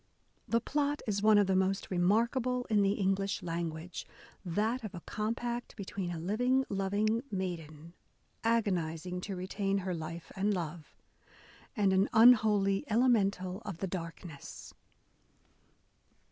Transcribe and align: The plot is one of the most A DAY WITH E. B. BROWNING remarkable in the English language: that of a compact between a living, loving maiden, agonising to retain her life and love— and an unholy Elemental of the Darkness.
The 0.47 0.59
plot 0.59 1.03
is 1.05 1.21
one 1.21 1.37
of 1.37 1.45
the 1.45 1.55
most 1.55 1.85
A 1.85 1.89
DAY 1.89 1.97
WITH 1.97 1.99
E. 1.99 1.99
B. 1.99 1.99
BROWNING 1.99 2.03
remarkable 2.03 2.65
in 2.71 2.81
the 2.81 2.93
English 2.93 3.43
language: 3.43 4.07
that 4.43 4.83
of 4.83 4.95
a 4.95 5.01
compact 5.01 5.75
between 5.75 6.09
a 6.09 6.17
living, 6.17 6.65
loving 6.69 7.21
maiden, 7.29 7.93
agonising 8.43 9.21
to 9.21 9.35
retain 9.35 9.77
her 9.77 9.93
life 9.93 10.31
and 10.35 10.55
love— 10.55 10.97
and 11.77 11.93
an 11.93 12.09
unholy 12.13 12.83
Elemental 12.89 13.61
of 13.63 13.77
the 13.77 13.85
Darkness. 13.85 14.73